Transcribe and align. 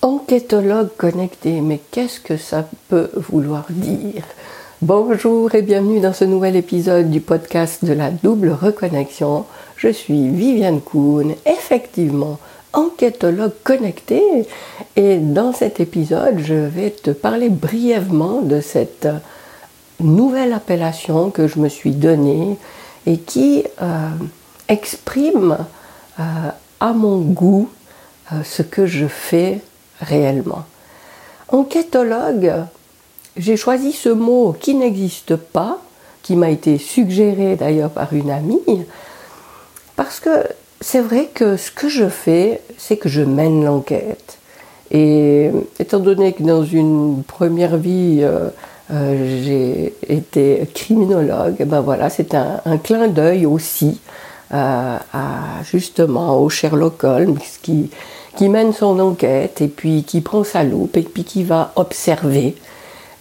Enquêtologue 0.00 0.90
connecté, 0.96 1.60
mais 1.60 1.80
qu'est-ce 1.90 2.20
que 2.20 2.36
ça 2.36 2.68
peut 2.88 3.10
vouloir 3.16 3.66
dire? 3.68 4.22
Bonjour 4.80 5.52
et 5.56 5.62
bienvenue 5.62 5.98
dans 5.98 6.12
ce 6.12 6.24
nouvel 6.24 6.54
épisode 6.54 7.10
du 7.10 7.20
podcast 7.20 7.84
de 7.84 7.92
la 7.94 8.12
double 8.12 8.50
reconnexion. 8.50 9.44
Je 9.76 9.88
suis 9.88 10.28
Viviane 10.28 10.80
Kuhn, 10.80 11.34
effectivement 11.44 12.38
enquêtologue 12.72 13.54
connecté 13.64 14.22
et 14.94 15.16
dans 15.16 15.52
cet 15.52 15.80
épisode 15.80 16.38
je 16.38 16.54
vais 16.54 16.90
te 16.90 17.10
parler 17.10 17.48
brièvement 17.48 18.42
de 18.42 18.60
cette 18.60 19.08
nouvelle 19.98 20.52
appellation 20.52 21.30
que 21.30 21.48
je 21.48 21.58
me 21.58 21.68
suis 21.68 21.90
donnée 21.90 22.56
et 23.06 23.18
qui 23.18 23.64
euh, 23.82 24.10
exprime 24.68 25.58
euh, 26.20 26.22
à 26.78 26.92
mon 26.92 27.18
goût 27.18 27.68
euh, 28.32 28.44
ce 28.44 28.62
que 28.62 28.86
je 28.86 29.08
fais 29.08 29.60
réellement. 30.00 30.64
Enquêtologue, 31.48 32.52
j'ai 33.36 33.56
choisi 33.56 33.92
ce 33.92 34.08
mot 34.08 34.54
qui 34.58 34.74
n'existe 34.74 35.36
pas, 35.36 35.78
qui 36.22 36.36
m'a 36.36 36.50
été 36.50 36.78
suggéré 36.78 37.56
d'ailleurs 37.56 37.90
par 37.90 38.12
une 38.12 38.30
amie, 38.30 38.84
parce 39.96 40.20
que 40.20 40.44
c'est 40.80 41.00
vrai 41.00 41.28
que 41.32 41.56
ce 41.56 41.70
que 41.70 41.88
je 41.88 42.08
fais, 42.08 42.60
c'est 42.76 42.96
que 42.96 43.08
je 43.08 43.22
mène 43.22 43.64
l'enquête. 43.64 44.38
Et 44.90 45.50
étant 45.78 45.98
donné 45.98 46.32
que 46.32 46.42
dans 46.42 46.64
une 46.64 47.22
première 47.26 47.76
vie, 47.76 48.20
euh, 48.22 48.48
euh, 48.90 49.42
j'ai 49.44 49.94
été 50.08 50.66
criminologue, 50.74 51.62
ben 51.66 51.80
voilà, 51.80 52.08
c'est 52.08 52.34
un, 52.34 52.78
clin 52.82 53.08
d'œil 53.08 53.44
aussi 53.44 54.00
euh, 54.54 54.96
à, 55.12 55.62
justement 55.62 56.40
au 56.40 56.48
Sherlock 56.48 57.04
Holmes 57.04 57.38
qui, 57.62 57.90
qui 58.38 58.48
mène 58.48 58.72
son 58.72 59.00
enquête 59.00 59.60
et 59.60 59.66
puis 59.66 60.04
qui 60.04 60.20
prend 60.20 60.44
sa 60.44 60.62
loupe 60.62 60.96
et 60.96 61.02
puis 61.02 61.24
qui 61.24 61.42
va 61.42 61.72
observer 61.74 62.54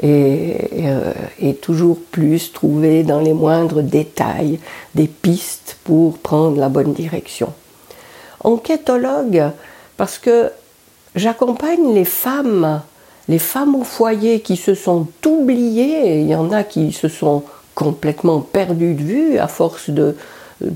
et, 0.03 0.55
euh, 0.77 1.11
et, 1.39 1.55
toujours 1.55 1.97
plus 2.11 2.53
trouver 2.53 3.01
dans 3.01 3.19
les 3.19 3.33
moindres 3.33 3.81
détails 3.81 4.59
des 4.93 5.07
pistes 5.07 5.77
pour 5.83 6.19
prendre 6.19 6.59
la 6.59 6.69
bonne 6.69 6.93
direction. 6.93 7.51
Enquêtologue, 8.43 9.45
parce 9.97 10.19
que 10.19 10.51
j'accompagne 11.15 11.95
les 11.95 12.05
femmes, 12.05 12.83
les 13.27 13.39
femmes 13.39 13.73
au 13.73 13.83
foyer 13.83 14.41
qui 14.41 14.55
se 14.55 14.75
sont 14.75 15.07
oubliées, 15.25 16.21
il 16.21 16.27
y 16.27 16.35
en 16.35 16.51
a 16.51 16.63
qui 16.63 16.91
se 16.91 17.07
sont 17.07 17.41
complètement 17.73 18.41
perdues 18.41 18.93
de 18.93 19.03
vue 19.03 19.39
à 19.39 19.47
force 19.47 19.89
de 19.89 20.15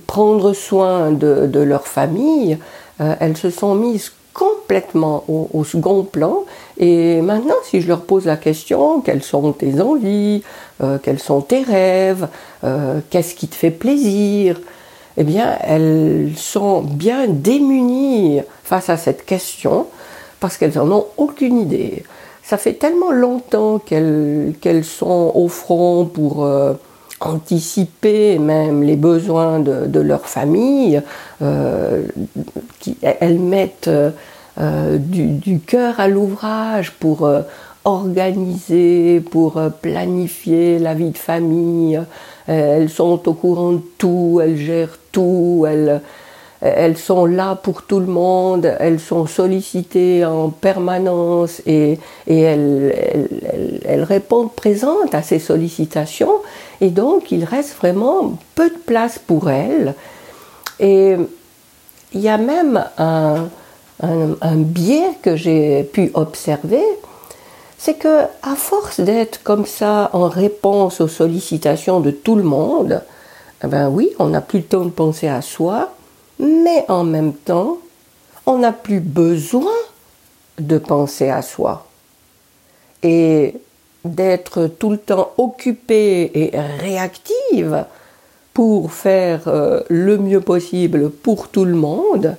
prendre 0.07 0.53
soin 0.53 1.11
de, 1.11 1.45
de 1.45 1.59
leur 1.59 1.85
famille, 1.85 2.57
euh, 3.01 3.13
elles 3.19 3.37
se 3.37 3.51
sont 3.51 3.75
mises 3.75 4.11
complètement 4.33 5.23
au, 5.27 5.63
second 5.63 6.03
plan. 6.03 6.45
Et 6.77 7.21
maintenant, 7.21 7.55
si 7.63 7.81
je 7.81 7.87
leur 7.87 8.01
pose 8.01 8.25
la 8.25 8.37
question, 8.37 9.01
quelles 9.01 9.23
sont 9.23 9.51
tes 9.51 9.81
envies, 9.81 10.43
euh, 10.81 10.97
quels 11.01 11.19
sont 11.19 11.41
tes 11.41 11.63
rêves, 11.63 12.27
euh, 12.63 12.99
qu'est-ce 13.09 13.35
qui 13.35 13.47
te 13.47 13.55
fait 13.55 13.71
plaisir, 13.71 14.59
eh 15.17 15.23
bien, 15.23 15.57
elles 15.61 16.31
sont 16.35 16.81
bien 16.81 17.27
démunies 17.27 18.41
face 18.63 18.89
à 18.89 18.97
cette 18.97 19.25
question 19.25 19.87
parce 20.39 20.57
qu'elles 20.57 20.75
n'en 20.75 20.91
ont 20.91 21.05
aucune 21.17 21.57
idée. 21.57 22.03
Ça 22.43 22.57
fait 22.57 22.73
tellement 22.73 23.11
longtemps 23.11 23.79
qu'elles 23.79 24.83
sont 24.83 25.31
au 25.35 25.47
front 25.47 26.05
pour 26.05 26.43
euh, 26.43 26.73
anticiper 27.21 28.39
même 28.39 28.83
les 28.83 28.95
besoins 28.95 29.59
de, 29.59 29.99
leur 29.99 30.27
famille, 30.27 31.01
euh, 31.41 32.03
elles 33.01 33.39
mettent 33.39 33.89
euh, 34.59 34.97
du, 34.97 35.59
cœur 35.59 35.99
à 35.99 36.07
l'ouvrage 36.07 36.91
pour 36.93 37.25
euh, 37.25 37.41
organiser, 37.85 39.21
pour 39.31 39.61
planifier 39.81 40.79
la 40.79 40.93
vie 40.93 41.11
de 41.11 41.17
famille. 41.17 41.99
elles 42.47 42.89
sont 42.89 43.27
au 43.27 43.33
courant 43.33 43.73
de 43.73 43.81
tout, 43.97 44.39
elles 44.43 44.57
gèrent 44.57 44.97
tout, 45.11 45.65
elles 46.61 46.97
sont 46.97 47.25
là 47.25 47.55
pour 47.55 47.83
tout 47.83 47.99
le 47.99 48.05
monde, 48.05 48.71
elles 48.79 48.99
sont 48.99 49.25
sollicitées 49.25 50.23
en 50.25 50.49
permanence 50.49 51.61
et, 51.65 51.97
elles, 52.27 54.03
répondent 54.07 54.53
présentes 54.53 55.15
à 55.15 55.23
ces 55.23 55.39
sollicitations 55.39 56.33
et 56.81 56.89
donc 56.89 57.31
il 57.31 57.45
reste 57.45 57.75
vraiment 57.75 58.37
peu 58.55 58.69
de 58.69 58.77
place 58.77 59.19
pour 59.19 59.49
elles. 59.49 59.93
Et 60.79 61.15
il 62.13 62.19
y 62.19 62.27
a 62.27 62.37
même 62.37 62.83
un, 62.97 63.47
biais 64.55 65.11
que 65.21 65.35
j'ai 65.35 65.83
pu 65.83 66.09
observer, 66.15 66.83
c'est 67.77 67.93
que 67.93 68.23
à 68.41 68.55
force 68.55 68.99
d'être 68.99 69.43
comme 69.43 69.67
ça 69.67 70.09
en 70.13 70.27
réponse 70.27 71.01
aux 71.01 71.07
sollicitations 71.07 71.99
de 71.99 72.09
tout 72.09 72.35
le 72.35 72.43
monde, 72.43 73.03
eh 73.63 73.67
ben 73.67 73.89
oui, 73.89 74.09
on 74.17 74.29
n'a 74.29 74.41
plus 74.41 74.59
le 74.59 74.65
temps 74.65 74.85
de 74.85 74.89
penser 74.89 75.27
à 75.27 75.43
soi, 75.43 75.93
mais 76.39 76.83
en 76.89 77.03
même 77.03 77.33
temps, 77.33 77.77
on 78.47 78.57
n'a 78.57 78.71
plus 78.71 78.99
besoin 78.99 79.71
de 80.57 80.79
penser 80.79 81.29
à 81.29 81.43
soi. 81.43 81.85
Et 83.03 83.55
d'être 84.05 84.67
tout 84.67 84.89
le 84.89 84.97
temps 84.97 85.31
occupée 85.37 86.31
et 86.33 86.51
réactive 86.79 87.85
pour 88.53 88.91
faire 88.91 89.47
euh, 89.47 89.81
le 89.89 90.17
mieux 90.17 90.41
possible 90.41 91.09
pour 91.09 91.47
tout 91.47 91.65
le 91.65 91.75
monde, 91.75 92.35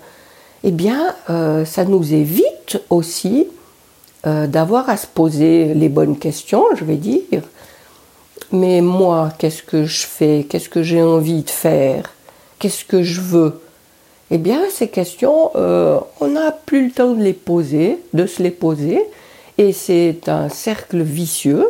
eh 0.65 0.71
bien, 0.71 1.15
euh, 1.31 1.65
ça 1.65 1.85
nous 1.85 2.13
évite 2.13 2.83
aussi 2.91 3.49
euh, 4.27 4.47
d'avoir 4.47 4.89
à 4.89 4.97
se 4.97 5.07
poser 5.07 5.75
les 5.75 5.89
bonnes 5.89 6.19
questions, 6.19 6.65
je 6.75 6.85
vais 6.85 6.97
dire. 6.97 7.43
Mais 8.53 8.81
moi, 8.81 9.31
qu'est-ce 9.39 9.63
que 9.63 9.85
je 9.85 10.07
fais? 10.07 10.47
Qu'est-ce 10.49 10.69
que 10.69 10.83
j'ai 10.83 11.03
envie 11.03 11.43
de 11.43 11.51
faire? 11.51 12.13
Qu'est-ce 12.59 12.85
que 12.85 13.03
je 13.03 13.21
veux? 13.21 13.61
Eh 14.31 14.39
bien, 14.39 14.61
ces 14.71 14.89
questions, 14.89 15.51
on 15.55 16.29
n'a 16.29 16.53
plus 16.53 16.87
le 16.87 16.91
temps 16.91 17.13
de 17.13 17.23
les 17.23 17.33
poser, 17.33 17.99
de 18.15 18.27
se 18.27 18.43
les 18.43 18.51
poser, 18.51 19.03
et 19.59 19.73
c'est 19.73 20.29
un 20.29 20.49
cercle 20.49 21.03
vicieux, 21.03 21.67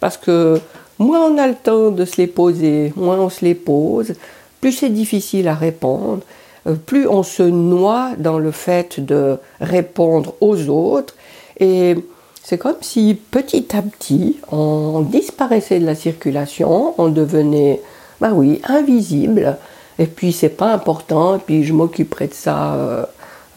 parce 0.00 0.16
que 0.16 0.60
moins 0.98 1.20
on 1.20 1.38
a 1.38 1.46
le 1.46 1.54
temps 1.54 1.90
de 1.90 2.04
se 2.04 2.16
les 2.18 2.26
poser, 2.26 2.92
moins 2.96 3.18
on 3.18 3.30
se 3.30 3.44
les 3.44 3.54
pose, 3.54 4.14
plus 4.60 4.72
c'est 4.72 4.90
difficile 4.90 5.48
à 5.48 5.54
répondre, 5.54 6.22
euh, 6.66 6.74
plus 6.74 7.06
on 7.08 7.22
se 7.22 7.42
noie 7.42 8.10
dans 8.18 8.38
le 8.38 8.50
fait 8.50 9.00
de 9.00 9.38
répondre 9.60 10.34
aux 10.40 10.68
autres, 10.68 11.14
et 11.58 11.96
c'est 12.42 12.58
comme 12.58 12.76
si 12.80 13.18
petit 13.30 13.68
à 13.76 13.82
petit 13.82 14.38
on 14.50 15.00
disparaissait 15.00 15.80
de 15.80 15.86
la 15.86 15.94
circulation, 15.94 16.94
on 16.98 17.08
devenait, 17.08 17.80
bah 18.20 18.30
oui, 18.32 18.60
invisible, 18.64 19.56
et 19.98 20.06
puis 20.06 20.32
c'est 20.32 20.48
pas 20.48 20.72
important, 20.72 21.36
et 21.36 21.38
puis 21.38 21.64
je 21.64 21.72
m'occuperai 21.72 22.28
de 22.28 22.34
ça 22.34 22.74
euh, 22.74 23.04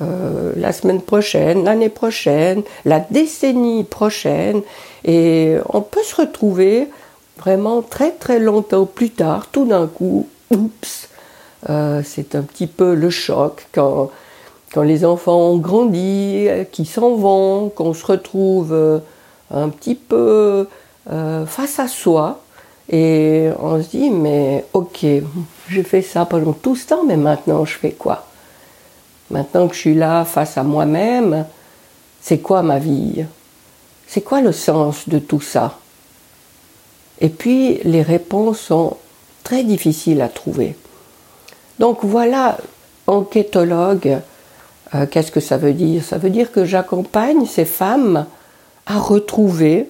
euh, 0.02 0.54
la 0.56 0.72
semaine 0.74 1.02
prochaine, 1.02 1.64
l'année 1.64 1.90
prochaine, 1.90 2.64
la 2.86 3.00
décennie 3.00 3.84
prochaine, 3.84 4.62
et 5.06 5.58
on 5.70 5.81
peut 5.81 6.04
se 6.04 6.16
retrouver 6.16 6.88
vraiment 7.38 7.81
très 7.81 8.12
très 8.12 8.40
longtemps 8.40 8.86
plus 8.86 9.12
tard, 9.12 9.48
tout 9.52 9.66
d'un 9.66 9.88
coup, 9.88 10.28
oups, 10.52 11.09
euh, 11.70 12.02
c'est 12.04 12.36
un 12.36 12.42
petit 12.42 12.68
peu 12.68 12.96
le 12.96 13.09
choc 13.09 13.68
quand, 13.74 14.09
quand 14.74 14.84
les 14.84 15.06
enfants 15.06 15.52
ont 15.52 15.58
grandi, 15.58 16.48
qu'ils 16.72 16.88
s'en 16.88 17.16
vont, 17.16 17.70
qu'on 17.70 17.94
se 17.94 18.06
retrouve 18.06 19.02
un 19.52 19.70
petit 19.70 19.96
peu 19.96 20.68
face 21.08 21.80
à 21.80 21.88
soi, 21.88 22.40
et 22.90 23.50
on 23.60 23.81
se 23.81 23.90
dit, 23.90 24.10
mais 24.10 24.66
ok, 24.74 25.06
j'ai 25.70 25.84
fait 25.84 26.02
ça 26.02 26.25
pendant 26.25 26.54
tout 26.54 26.75
ce 26.75 26.88
temps, 26.88 27.04
mais 27.06 27.18
maintenant 27.18 27.64
je 27.64 27.75
fais 27.78 27.92
quoi? 27.92 28.25
Maintenant 29.33 29.67
que 29.67 29.73
je 29.73 29.79
suis 29.79 29.95
là 29.95 30.25
face 30.25 30.59
à 30.59 30.63
moi-même, 30.63 31.45
c'est 32.21 32.38
quoi 32.38 32.61
ma 32.61 32.77
vie? 32.77 33.25
C'est 34.06 34.21
quoi 34.21 34.41
le 34.41 34.51
sens 34.51 35.09
de 35.09 35.18
tout 35.18 35.41
ça? 35.41 35.80
Et 37.19 37.30
puis 37.30 37.80
les 37.83 38.03
réponses 38.03 38.59
sont 38.59 38.97
très 39.44 39.63
difficiles 39.63 40.21
à 40.21 40.30
trouver. 40.30 40.75
Donc 41.80 42.03
voilà, 42.03 42.57
enquêtologue, 43.07 44.19
euh, 44.94 45.07
qu'est-ce 45.07 45.31
que 45.31 45.39
ça 45.39 45.57
veut 45.57 45.74
dire? 45.74 46.03
Ça 46.03 46.19
veut 46.19 46.29
dire 46.29 46.51
que 46.51 46.63
j'accompagne 46.63 47.47
ces 47.47 47.65
femmes 47.65 48.27
à 48.86 49.00
retrouver 49.00 49.89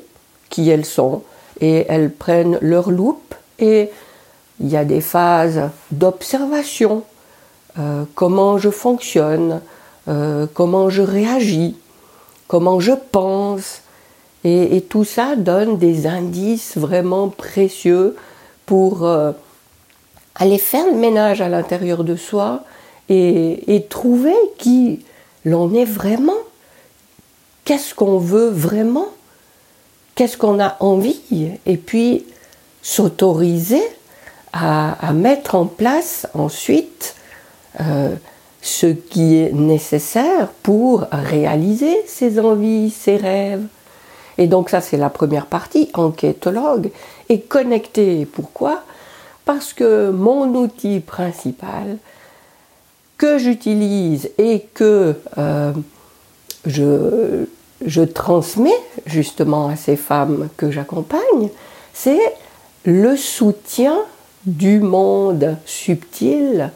qui 0.50 0.70
elles 0.70 0.86
sont, 0.86 1.22
et 1.60 1.86
elles 1.90 2.12
prennent 2.12 2.58
leur 2.62 2.92
loupe 2.92 3.36
et 3.60 3.90
il 4.62 4.70
y 4.70 4.78
a 4.78 4.86
des 4.86 5.02
phases 5.02 5.70
d'observation, 5.92 7.04
euh, 7.80 8.04
comment 8.16 8.58
je 8.58 8.70
fonctionne, 8.70 9.62
euh, 10.08 10.46
comment 10.54 10.90
je 10.90 11.02
réagis, 11.02 11.76
comment 12.48 12.80
je 12.80 12.92
pense, 13.12 13.82
et, 14.44 14.82
tout 14.90 15.06
ça 15.06 15.38
donne 15.38 15.78
des 15.78 16.06
indices 16.06 16.78
vraiment 16.78 17.30
précieux 17.30 18.18
pour 18.66 19.06
euh, 19.06 19.32
aller 20.36 20.58
faire 20.58 20.86
le 20.86 20.98
ménage 20.98 21.40
à 21.42 21.48
l'intérieur 21.48 22.04
de 22.04 22.18
soi 22.18 22.64
et, 23.08 23.76
et 23.76 23.84
trouver 23.84 24.36
qui 24.58 25.00
l'on 25.46 25.74
est 25.74 25.86
vraiment, 25.86 26.34
qu'est-ce 27.64 27.96
qu'on 27.96 28.18
veut 28.18 28.50
vraiment, 28.50 29.08
qu'est-ce 30.16 30.38
qu'on 30.38 30.60
a 30.60 30.76
envie, 30.82 31.22
et 31.66 31.78
puis 31.78 32.26
s'autoriser 32.82 33.82
à, 34.52 35.14
mettre 35.14 35.56
en 35.56 35.66
place 35.66 36.28
ensuite 36.36 37.13
euh, 37.80 38.16
ce 38.62 38.88
qui 38.88 39.38
est 39.38 39.52
nécessaire 39.54 40.48
pour 40.64 41.06
réaliser 41.12 41.96
ses 42.08 42.40
envies, 42.40 42.90
ses 42.90 43.18
rêves. 43.18 43.66
Et 44.38 44.48
donc 44.48 44.70
ça 44.70 44.82
c'est 44.82 44.98
la 44.98 45.10
première 45.10 45.46
partie, 45.46 45.90
enquêtologue, 45.94 46.90
et 47.30 47.42
connecté. 47.42 48.26
Pourquoi? 48.26 48.84
Parce 49.46 49.74
que 49.74 50.10
mon 50.10 50.56
outil 50.56 51.02
principal 51.02 51.98
que 53.18 53.38
j'utilise 53.38 54.30
et 54.38 54.62
que 54.74 55.16
euh, 55.38 55.72
je, 56.66 57.46
je 57.86 58.02
transmets 58.02 58.72
justement 59.06 59.68
à 59.68 59.76
ces 59.76 59.96
femmes 59.96 60.50
que 60.58 60.72
j'accompagne, 60.72 61.50
c'est 61.94 62.22
le 62.86 63.16
soutien 63.16 63.98
du 64.46 64.80
monde 64.80 65.58
subtil. 65.66 66.72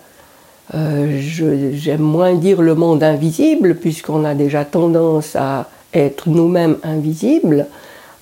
Euh, 0.73 1.19
j'aime 1.21 2.01
moins 2.01 2.33
dire 2.33 2.61
le 2.61 2.75
monde 2.75 3.03
invisible, 3.03 3.75
puisqu'on 3.75 4.25
a 4.25 4.35
déjà 4.35 4.65
tendance 4.65 5.35
à 5.35 5.69
être 5.93 6.27
nous-mêmes 6.27 6.77
invisibles. 6.83 7.67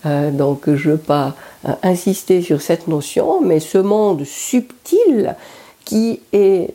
Euh, 0.05 0.29
donc 0.29 0.65
je 0.67 0.89
ne 0.89 0.93
veux 0.93 0.99
pas 0.99 1.35
euh, 1.67 1.71
insister 1.81 2.41
sur 2.41 2.61
cette 2.61 2.87
notion, 2.87 3.41
mais 3.41 3.59
ce 3.59 3.79
monde 3.79 4.23
subtil 4.23 5.35
qui 5.83 6.19
est 6.33 6.69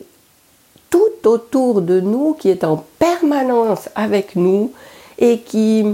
tout 0.89 0.99
autour 1.25 1.81
de 1.81 2.01
nous, 2.01 2.33
qui 2.33 2.49
est 2.49 2.65
en 2.65 2.83
permanence 2.99 3.87
avec 3.95 4.35
nous 4.35 4.73
et 5.17 5.39
qui, 5.39 5.85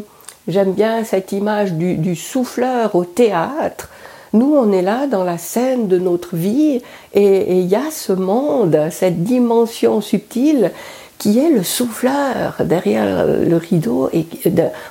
j'aime 0.47 0.73
bien 0.73 1.03
cette 1.03 1.31
image 1.31 1.73
du 1.73 2.15
souffleur 2.15 2.95
au 2.95 3.05
théâtre, 3.05 3.89
nous, 4.33 4.53
on 4.55 4.71
est 4.71 4.81
là 4.81 5.07
dans 5.07 5.23
la 5.23 5.37
scène 5.37 5.87
de 5.87 5.97
notre 5.97 6.35
vie 6.35 6.81
et 7.13 7.59
il 7.59 7.65
y 7.65 7.75
a 7.75 7.91
ce 7.91 8.13
monde, 8.13 8.77
cette 8.91 9.23
dimension 9.23 10.01
subtile 10.01 10.71
qui 11.17 11.39
est 11.39 11.49
le 11.49 11.63
souffleur 11.63 12.55
derrière 12.63 13.25
le 13.25 13.57
rideau 13.57 14.09
et 14.13 14.27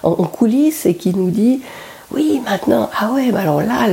en 0.02 0.14
coulisses 0.24 0.86
et 0.86 0.94
qui 0.94 1.14
nous 1.14 1.30
dit 1.30 1.60
oui 2.12 2.40
maintenant 2.44 2.90
ah 2.98 3.12
ouais 3.12 3.32
alors 3.34 3.62
là 3.62 3.86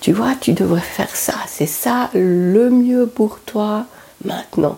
tu 0.00 0.12
vois 0.12 0.34
tu 0.40 0.52
devrais 0.52 0.80
faire 0.80 1.14
ça. 1.14 1.34
C'est 1.46 1.66
ça 1.66 2.10
le 2.12 2.68
mieux 2.68 3.06
pour 3.06 3.40
toi 3.40 3.86
maintenant. 4.24 4.76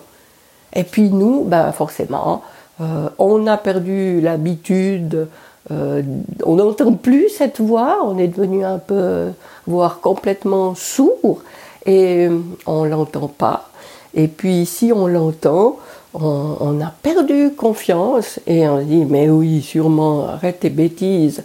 Et 0.73 0.83
puis 0.83 1.09
nous 1.09 1.43
ben 1.43 1.71
forcément 1.71 2.43
euh, 2.79 3.09
on 3.17 3.47
a 3.47 3.57
perdu 3.57 4.21
l'habitude 4.21 5.27
euh, 5.71 6.01
on 6.45 6.55
n'entend 6.55 6.93
plus 6.93 7.29
cette 7.29 7.59
voix, 7.59 7.99
on 8.05 8.17
est 8.17 8.27
devenu 8.27 8.63
un 8.63 8.79
peu, 8.79 9.27
voire 9.65 9.99
complètement 9.99 10.75
sourd, 10.75 11.41
et 11.85 12.29
on 12.65 12.85
ne 12.85 12.89
l'entend 12.89 13.27
pas. 13.27 13.69
Et 14.13 14.27
puis 14.27 14.65
si 14.65 14.91
on 14.93 15.07
l'entend, 15.07 15.77
on, 16.13 16.81
a 16.81 16.91
perdu 17.03 17.51
confiance 17.55 18.39
et 18.47 18.67
on 18.67 18.81
dit 18.81 19.05
mais 19.05 19.29
oui, 19.29 19.61
sûrement, 19.61 20.27
arrête 20.27 20.61
tes 20.61 20.69
bêtises. 20.69 21.43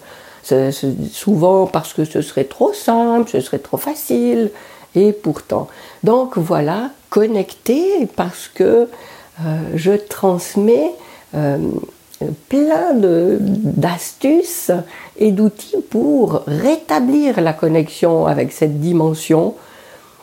Souvent 1.12 1.66
parce 1.66 1.92
que 1.92 2.04
ce 2.04 2.20
serait 2.20 2.44
trop 2.44 2.72
simple, 2.72 3.30
ce 3.30 3.40
serait 3.40 3.58
trop 3.58 3.76
facile, 3.76 4.50
et 4.94 5.12
pourtant. 5.12 5.68
Donc 6.02 6.36
voilà, 6.36 6.90
connecté 7.10 8.08
parce 8.16 8.48
que 8.48 8.88
euh, 9.44 9.60
je 9.74 9.92
transmets 9.92 10.92
euh, 11.34 11.58
plein 12.48 12.94
d'astuces 12.94 14.70
et 15.18 15.32
d'outils 15.32 15.82
pour 15.90 16.42
rétablir 16.46 17.40
la 17.40 17.52
connexion 17.52 18.26
avec 18.26 18.52
cette 18.52 18.80
dimension 18.80 19.54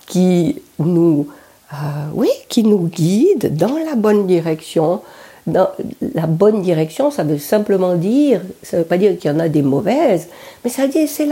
qui 0.07 0.61
nous, 0.79 1.27
euh, 1.73 2.85
guide 2.91 3.55
dans 3.55 3.77
la 3.85 3.95
bonne 3.95 4.27
direction. 4.27 5.01
La 5.47 6.27
bonne 6.27 6.61
direction, 6.61 7.09
ça 7.09 7.23
veut 7.23 7.39
simplement 7.39 7.95
dire, 7.95 8.41
ça 8.61 8.77
ne 8.77 8.81
veut 8.81 8.87
pas 8.87 8.97
dire 8.97 9.17
qu'il 9.17 9.31
y 9.31 9.33
en 9.33 9.39
a 9.39 9.49
des 9.49 9.63
mauvaises, 9.63 10.27
mais 10.63 10.69
ça 10.69 10.83
veut 10.83 10.89
dire 10.89 11.07
c'est 11.07 11.27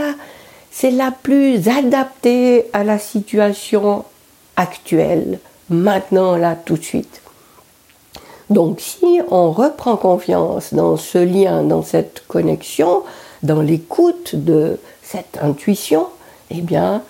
c'est 0.72 0.92
la 0.92 1.12
plus 1.12 1.68
adaptée 1.68 2.66
à 2.74 2.84
la 2.84 3.00
situation 3.00 4.06
actuelle, 4.56 5.40
maintenant, 5.70 6.36
là, 6.36 6.56
tout 6.56 6.78
de 6.78 6.84
suite. 6.84 7.22
Donc 8.50 8.80
si 8.80 9.20
on 9.30 9.52
reprend 9.52 9.98
confiance 9.98 10.74
dans 10.74 10.98
ce 10.98 11.18
lien, 11.18 11.64
dans 11.64 11.84
cette 11.84 12.24
connexion, 12.28 13.04
dans 13.44 13.62
l'écoute 13.62 14.36
de 14.36 14.80
cette 15.04 15.40
intuition, 15.42 16.08
eh 16.50 16.62
bien, 16.62 17.02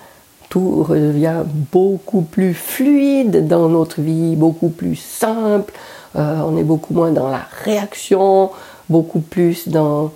tout 0.49 0.83
redevient 0.83 1.43
beaucoup 1.71 2.21
plus 2.21 2.53
fluide 2.53 3.47
dans 3.47 3.69
notre 3.69 4.01
vie, 4.01 4.35
beaucoup 4.35 4.69
plus 4.69 4.95
simple, 4.95 5.73
euh, 6.15 6.41
on 6.45 6.57
est 6.57 6.63
beaucoup 6.63 6.93
moins 6.93 7.11
dans 7.11 7.29
la 7.29 7.45
réaction, 7.63 8.49
beaucoup 8.89 9.19
plus 9.19 9.67
dans, 9.67 10.11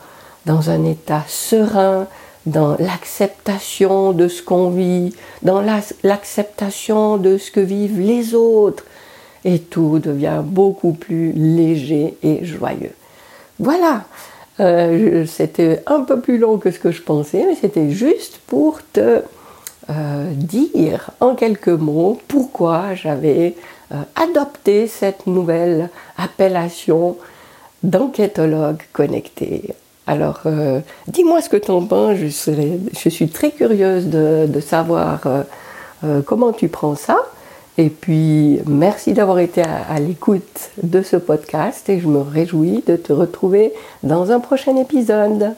dans 0.46 0.70
un 0.70 0.86
état 0.86 1.24
serein, 1.28 2.08
dans 2.46 2.76
l'acceptation 2.80 4.14
de 4.14 4.28
ce 4.28 4.42
qu'on 4.42 4.72
vit, 4.72 5.14
dans 5.44 5.62
l'acceptation 6.04 7.18
de 7.18 7.38
ce 7.38 7.52
que 7.52 7.60
vivent 7.60 8.00
les 8.00 8.34
autres, 8.34 8.84
et 9.46 9.60
tout 9.60 10.00
devient 10.00 10.42
beaucoup 10.44 10.94
plus 10.94 11.32
léger 11.34 12.16
et 12.24 12.46
joyeux. 12.46 12.94
Voilà, 13.60 14.06
euh, 14.60 15.26
c'était 15.26 15.82
un 15.88 16.02
peu 16.02 16.20
plus 16.20 16.38
long 16.38 16.58
que 16.58 16.72
ce 16.72 16.80
que 16.80 16.92
je 16.92 17.02
pensais, 17.02 17.46
mais 17.48 17.56
c'était 17.56 17.90
juste 17.92 18.40
pour 18.48 18.80
te 18.94 19.22
euh, 19.90 20.32
dire 20.34 21.12
en 21.20 21.36
quelques 21.36 21.70
mots 21.70 22.20
pourquoi 22.28 22.94
j'avais 22.94 23.56
euh, 23.92 23.96
adopté 24.16 24.88
cette 24.88 25.26
nouvelle 25.26 25.90
appellation 26.18 27.18
d'enquêtologue 27.84 28.82
connecté. 28.94 29.74
Alors, 30.06 30.42
dis-moi 31.08 31.42
ce 31.42 31.50
que 31.50 31.58
tu 31.58 31.72
en 31.72 31.86
penses, 31.86 32.18
je, 32.18 33.10
suis 33.10 33.30
très 33.30 33.52
curieuse 33.52 34.08
de 34.08 34.60
savoir 34.60 35.22
comment 36.26 36.52
tu 36.52 36.68
prends 36.68 36.96
ça. 36.96 37.18
Et 37.82 37.90
puis, 37.90 38.60
merci 38.68 39.14
d'avoir 39.14 39.40
été 39.40 39.64
à, 39.64 40.00
l'écoute 40.00 40.70
de 40.84 41.02
ce 41.02 41.18
podcast 41.18 41.90
et 41.90 42.00
je 42.00 42.08
me 42.08 42.20
réjouis 42.20 42.84
de 42.86 42.96
te 42.96 43.12
retrouver 43.12 43.74
dans 44.04 44.32
un 44.32 44.40
prochain 44.40 44.76
épisode. 44.76 45.56